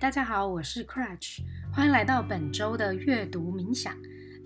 [0.00, 1.40] 大家好，我是 Crutch，
[1.70, 3.94] 欢迎来到本周的阅读冥想。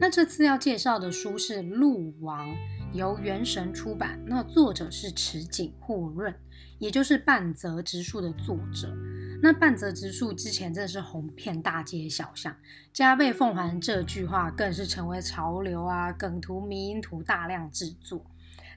[0.01, 2.51] 那这次要介绍的书是《鹿王》，
[2.93, 4.21] 由原神出版。
[4.27, 6.35] 那作者是池井户润，
[6.81, 8.93] 也就是半泽直树的作者。
[9.41, 12.57] 那半泽直树之前真的是红遍大街小巷，
[12.93, 18.27] 加倍奉还这句话更是成为潮流啊，梗图、迷因图大量制作。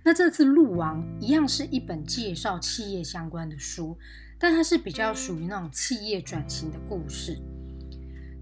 [0.03, 3.97] 那这次《鹿王》一样是一本介绍企业相关的书。
[4.39, 7.37] 但它是比较属于那种企业转型的故事。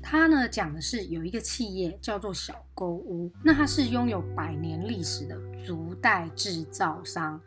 [0.01, 7.41] 它呢讲的是有一个企业叫做小沟屋，那它是拥有百年历史的足袋制造商。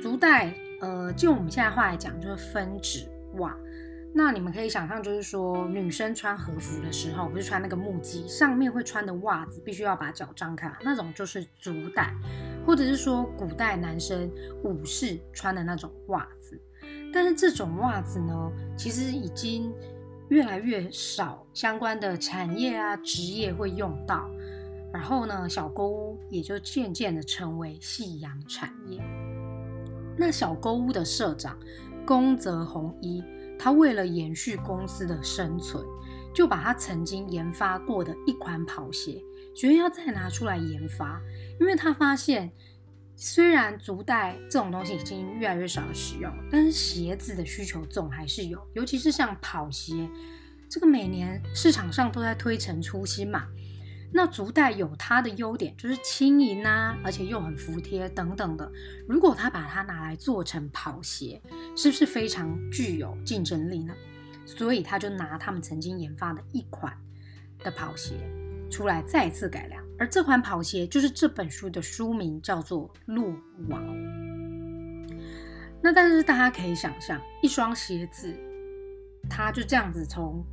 [0.00, 3.56] 足袋，呃，就我们现在话来讲，就是分趾袜。
[4.14, 12.14] 那你们可以想象，就是说女生穿和服的时候，不是穿那个木屐，上面会穿的袜子必须要把脚张开，那种就是足袋，
[12.64, 14.30] 或者是说古代男生
[14.62, 16.58] 武士穿的那种袜子。
[17.12, 19.72] 但是这种袜子呢，其实已经
[20.28, 24.28] 越来越少相关的产业啊职业会用到，
[24.92, 29.00] 然后呢，小沟屋也就渐渐的成为夕阳产业。
[30.18, 31.58] 那小沟屋的社长
[32.06, 33.22] 宫泽弘一，
[33.58, 35.84] 他为了延续公司的生存，
[36.34, 39.22] 就把他曾经研发过的一款跑鞋，
[39.54, 41.20] 决定要再拿出来研发，
[41.60, 42.52] 因为他发现。
[43.18, 50.08] 虽然足袋这种东西已经越来越少使用，但是鞋子的需求总还是有，尤其是像跑鞋，
[50.68, 53.48] 这个每年市场上都在推陈出新嘛。
[54.12, 58.70] 那足袋有它的优点，就是轻盈啊，而且又很服帖等等的。
[59.08, 61.40] 如果他把它拿来做成跑鞋，
[61.74, 63.94] 是不是非常具有竞争力呢？
[64.44, 66.96] 所以他就拿他们曾经研发的一款
[67.64, 68.14] 的跑鞋
[68.70, 69.82] 出来再次改良。
[69.98, 73.34] 而这款跑鞋就是这本书的书名，叫做《鹿
[73.68, 73.82] 王》。
[75.82, 78.34] 那但是大家可以想象，一双鞋子，
[79.30, 80.44] 它就这样子从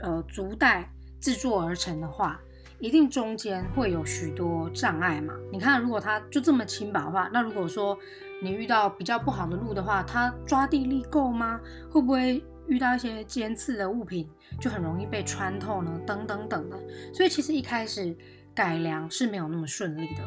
[0.00, 0.88] 呃足带
[1.20, 2.40] 制作而成的话，
[2.78, 5.34] 一定中间会有许多障碍嘛。
[5.50, 7.98] 你看，如果它就这么轻薄的话，那如果说
[8.42, 11.60] 你遇到比较不好的路的话，它抓地力够吗？
[11.90, 14.30] 会不会遇到一些尖刺的物品，
[14.60, 16.00] 就很容易被穿透呢？
[16.06, 16.78] 等等等的。
[17.12, 18.16] 所以其实一开始。
[18.54, 20.22] 改良是没有那么顺利的。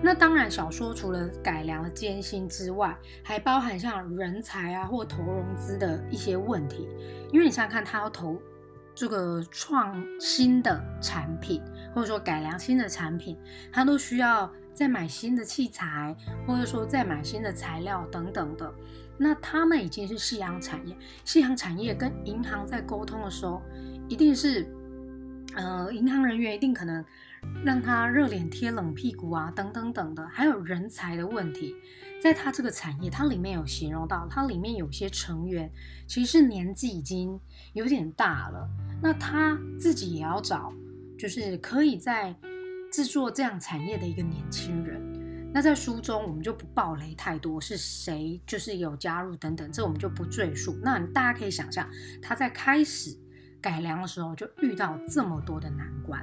[0.00, 6.88] 那当然，小说除了改良的艰辛之外，还包含像人才啊或投融资的一些问题。
[7.32, 8.40] 因为你想想看，他要投
[8.94, 11.60] 这个创新的产品，
[11.92, 13.36] 或者说改良新的产品，
[13.72, 16.16] 他都需要再买新的器材，
[16.46, 18.72] 或者说再买新的材料等等的。
[19.18, 23.62] 那他们已经是夕阳产业，夕阳产业跟银行在沟通的时候，
[24.08, 24.66] 一定是
[25.54, 27.04] 呃，银行人员一定可能。
[27.62, 31.74] 让他热脸贴冷屁股啊，等等等的，还有人才的问题，
[32.18, 35.70] 在他这个产业，它里面有形容到，它里面有些成员
[36.06, 37.38] 其实年纪已经
[37.74, 38.66] 有点大了，
[39.02, 40.72] 那他自己也要找，
[41.18, 42.34] 就是可以在
[42.90, 44.98] 制作这样产业的一个年轻人。
[45.54, 50.76] 那在书中我们就不暴雷太多，是谁就是有加入等等，这我们就不赘述。
[50.82, 51.88] 那大家可以想象，
[52.20, 53.16] 他在开始
[53.62, 56.20] 改良的时候就遇到这么多的难关。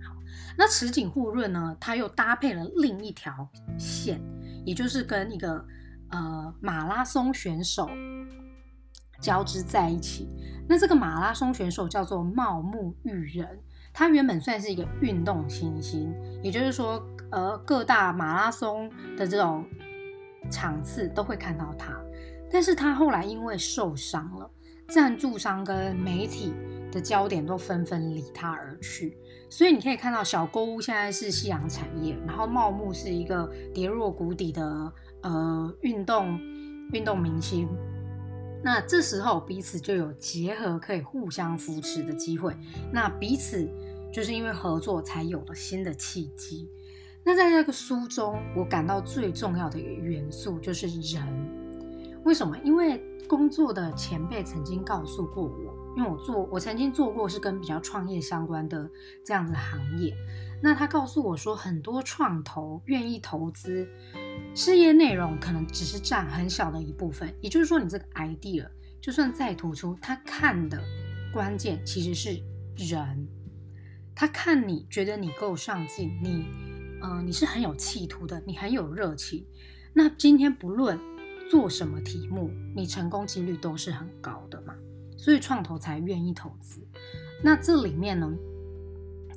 [0.00, 0.14] 好
[0.56, 1.76] 那池井户润呢？
[1.80, 4.20] 他又搭配了另一条线，
[4.64, 5.66] 也就是跟一个
[6.10, 7.90] 呃马拉松选手
[9.20, 10.28] 交织在一起。
[10.68, 13.58] 那这个马拉松选手叫做茂木裕人，
[13.92, 16.14] 他原本算是一个运动新星，
[16.44, 19.64] 也就是说，呃，各大马拉松的这种
[20.50, 21.98] 场次都会看到他。
[22.52, 24.50] 但是他后来因为受伤了，
[24.88, 26.52] 赞助商跟媒体
[26.90, 29.16] 的焦点都纷纷离他而去。
[29.48, 34.92] 所以你可以看到，小购物现在是夕阳产业，然后茂木是一个跌落谷底的
[35.22, 36.38] 呃运动
[36.92, 37.68] 运动明星。
[38.62, 42.54] 那这时候彼此就有结合，可以互相扶持的机会。
[42.92, 43.68] 那彼此
[44.12, 46.68] 就是因为合作才有了新的契机。
[47.24, 51.22] 那在这个书中，我感到最重要的一个元素就是人。
[52.24, 52.56] 为什么？
[52.64, 55.80] 因为工作的前辈曾经告诉过我。
[55.96, 58.88] 因为我做，我曾经做过是跟比较创业相关的
[59.24, 60.14] 这样子行业。
[60.62, 63.88] 那他告诉我说，很多创投愿意投资，
[64.54, 67.34] 事业内容可能只是占很小的一部分。
[67.40, 68.68] 也就是说，你这个 idea
[69.00, 70.80] 就算再突出，他看的
[71.34, 72.40] 关键其实是
[72.76, 73.28] 人。
[74.14, 76.46] 他看你觉得你够上进，你，
[77.00, 79.46] 呃，你是很有企图的，你很有热情。
[79.92, 80.98] 那今天不论
[81.50, 84.74] 做什么题目，你成功几率都是很高的嘛。
[85.16, 86.80] 所以创投才愿意投资，
[87.44, 88.32] 那这里面呢，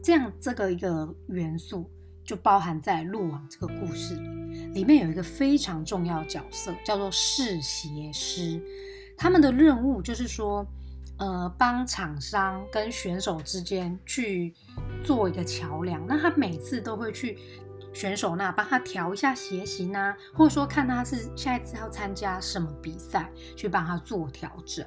[0.01, 1.91] 这样这个一个元素
[2.23, 8.61] 就包含在鹿王这个故事里，里面有一个非常重要角色叫做试鞋师，
[9.17, 10.65] 他们的任务就是说，
[11.17, 14.53] 呃帮厂商跟选手之间去
[15.03, 16.05] 做一个桥梁。
[16.07, 17.37] 那他每次都会去
[17.93, 24.85] 选手那帮他调一下鞋型啊，或者说看他是下一次要参加什么比赛，去帮他做调整。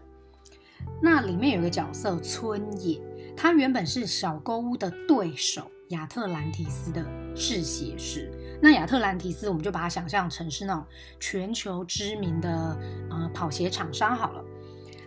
[1.00, 3.00] 那里面有一个角色村野，
[3.36, 7.04] 他原本是小沟屋的对手亚特兰提斯的
[7.34, 8.30] 试鞋师。
[8.60, 10.84] 那亚特兰提斯，我们就把它想象成是那种
[11.20, 12.78] 全球知名的
[13.10, 14.44] 呃跑鞋厂商好了。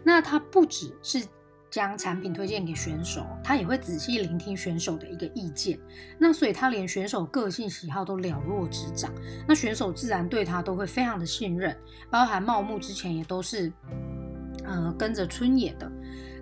[0.03, 1.25] 那他不只是
[1.69, 5.79] 将产品推荐给选手，他也会仔细聆听选手的一个意见。
[6.17, 9.13] 那所以他连选手个性喜好都了若指掌。
[9.47, 11.75] 那选手自然对他都会非常的信任，
[12.09, 13.71] 包含茂木之前也都是。
[14.65, 15.91] 呃，跟着春野的，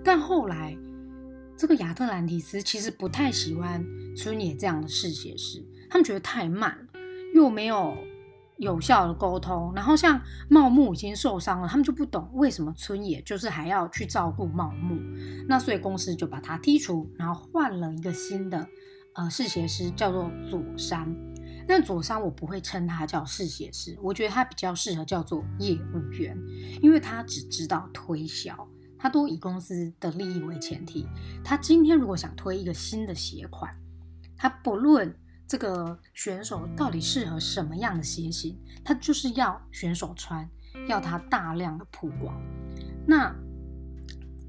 [0.03, 0.75] 但后来
[1.56, 3.81] 这个亚特兰蒂斯其实不太喜欢
[4.18, 6.77] 春野这样的试写师，他们觉得太慢，
[7.33, 7.95] 又没有
[8.57, 9.71] 有效的沟通。
[9.75, 14.95] 然后像茂木已经受伤了，他们就不懂为什么春野就是还要去照顾茂木，
[15.48, 18.68] 那所以公司就把他剔除，然后换了一个新的
[19.15, 21.15] 呃试写师，叫做佐山。
[21.69, 26.38] 但佐山我不会称他叫试写师，我觉得他比较适合叫做业务员，
[26.81, 28.56] 因为他只知道推销，
[28.98, 31.06] 他都以公司的利益为前提。
[31.44, 33.75] 他今天如果想推一个新的鞋款，
[34.38, 35.13] 他不论
[35.48, 40.48] 这个选手到底适合什么样的鞋型，他就是要选手穿，
[40.88, 42.36] 要他大量的曝光。
[43.08, 43.34] 那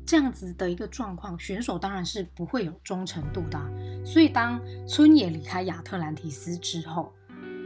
[0.04, 3.60] 这样子的一个状况，选手当然是不会有忠诚度的。
[4.04, 7.12] 所以，当春野离开亚特兰提斯之后，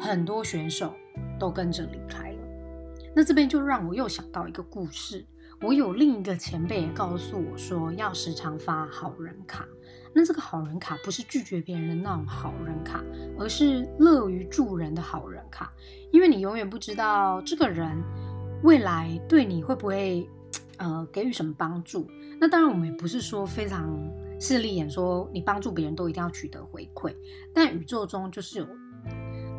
[0.00, 0.92] 很多选手
[1.38, 2.38] 都跟着离开了。
[3.14, 5.24] 那这边就让我又想到一个故事。
[5.60, 9.64] 我有另一个前辈也告诉我说，要时常发好人卡。
[10.14, 13.02] 那这个好人卡不是拒绝别人的那种好人卡，
[13.38, 15.72] 而是乐于助人的好人卡。
[16.10, 17.90] 因为你永远不知道这个人
[18.62, 20.28] 未来对你会不会
[20.78, 22.06] 呃给予什么帮助。
[22.40, 23.98] 那当然，我们也不是说非常。
[24.44, 27.14] 势利眼说，你帮助别人都一定要取得回馈，
[27.54, 28.66] 但宇宙中就是有，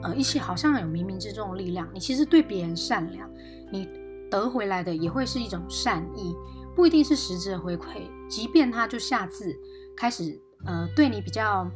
[0.02, 1.88] 呃，一些好像有冥冥之中的力量。
[1.94, 3.32] 你其实对别人善良，
[3.72, 3.88] 你
[4.30, 6.36] 得回来的也会是一种善意，
[6.76, 8.10] 不一定是实质的回馈。
[8.28, 9.58] 即便他就下次
[9.96, 11.70] 开始，呃，对你比较，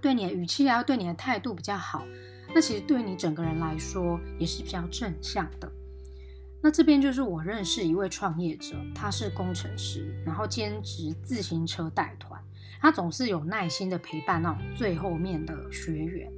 [0.00, 2.04] 对你的语气啊，对你的态度比较好，
[2.54, 5.70] 那其实对你整个人来说也是比较正向的。
[6.62, 12.40] 那这边就是我认识一位创业者，他是工程师，然后兼职自行车带团。
[12.80, 16.30] 他总是有耐心的陪伴那种最后面的学员。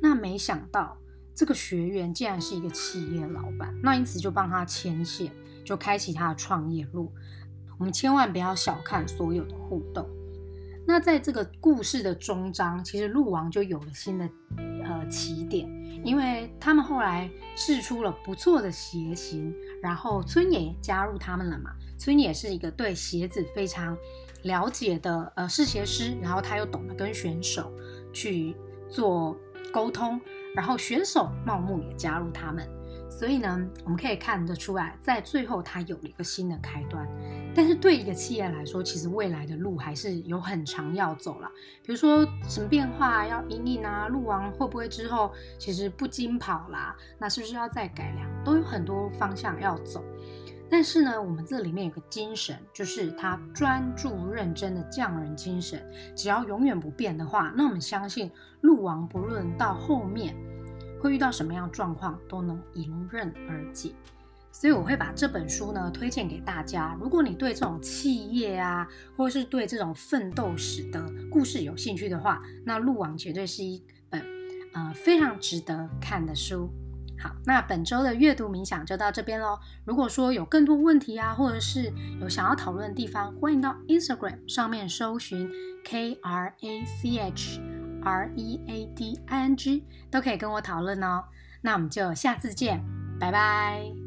[0.00, 0.96] 那没想到
[1.34, 5.32] 这个学员竟然是一个企业老板，那因此就帮他牵线，
[5.64, 7.12] 就开启他的创业路。
[7.78, 10.08] 我们千万不要小看所有的互动。
[10.86, 14.28] 那在这个故事的终章，其实鹿王就有了新的
[14.84, 15.68] 呃起点，
[16.04, 21.70] 因为他们后来试出了不错的鞋型，然后村野加入他们了嘛。
[21.98, 23.96] 村野是一个对鞋子非常
[24.42, 27.72] 了解的呃试鞋师，然后他又懂得跟选手
[28.12, 28.56] 去
[28.90, 29.36] 做
[29.72, 30.20] 沟通，
[30.54, 32.68] 然后选手茂木也加入他们。
[33.08, 37.06] 所以呢，我们可以看得出来，在最后他有了一个新的开端。
[37.54, 41.50] 但是对一个企业来说，其实未来的路还是有很长要走了。
[41.84, 46.96] 比如说什么变化要引领啊，路王会不会之后其实不经跑啦？
[47.18, 48.44] 那是不是要再改良？
[48.44, 50.02] 都有很多方向要走。
[50.70, 55.84] 但是呢，我们这里面有个精神，就是他专注认真的匠人精神。
[56.16, 58.30] 只要永远不变的话，那我们相信
[58.62, 60.34] 路王不论到后面。
[60.98, 63.90] 会遇到什么样状况都能迎刃而解，
[64.52, 66.96] 所以我会把这本书呢推荐给大家。
[67.00, 74.22] 如果你对这种企业啊，或者是对这种奋斗史的故事有兴趣的话，那《路网》绝对是一本
[74.74, 76.70] 呃非常值得看的书。
[77.18, 79.58] 好，那本周的阅读冥想就到这边喽。
[79.84, 85.50] 如果说有更多问题啊，或者是有想要讨论的地方，欢迎到 Instagram 上面搜寻
[85.84, 87.60] K R A C H。
[88.04, 91.22] R E A D I N G 都可以跟我讨论哦，
[91.60, 92.84] 那我们就下次见，
[93.20, 94.01] 拜拜。